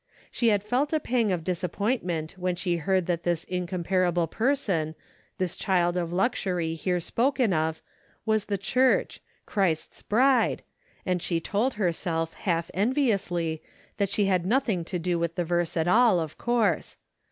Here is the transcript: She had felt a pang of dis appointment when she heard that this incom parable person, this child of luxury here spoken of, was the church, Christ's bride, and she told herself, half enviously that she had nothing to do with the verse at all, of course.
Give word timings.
She 0.31 0.47
had 0.47 0.63
felt 0.63 0.93
a 0.93 0.99
pang 0.99 1.31
of 1.31 1.43
dis 1.43 1.63
appointment 1.63 2.31
when 2.35 2.55
she 2.55 2.77
heard 2.77 3.05
that 3.05 3.21
this 3.21 3.45
incom 3.45 3.83
parable 3.85 4.25
person, 4.25 4.95
this 5.37 5.55
child 5.55 5.95
of 5.95 6.11
luxury 6.11 6.73
here 6.73 6.99
spoken 6.99 7.53
of, 7.53 7.83
was 8.25 8.45
the 8.45 8.57
church, 8.57 9.21
Christ's 9.45 10.01
bride, 10.01 10.63
and 11.05 11.21
she 11.21 11.39
told 11.39 11.75
herself, 11.75 12.33
half 12.33 12.71
enviously 12.73 13.61
that 13.97 14.09
she 14.09 14.25
had 14.25 14.43
nothing 14.43 14.83
to 14.85 14.97
do 14.97 15.19
with 15.19 15.35
the 15.35 15.45
verse 15.45 15.77
at 15.77 15.87
all, 15.87 16.19
of 16.19 16.35
course. 16.35 16.97